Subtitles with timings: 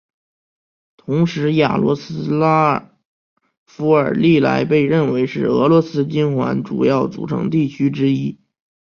[0.97, 2.89] 同时雅罗斯拉
[3.67, 8.39] 夫尔历来被认为是俄罗斯金环的主要组成地区之一。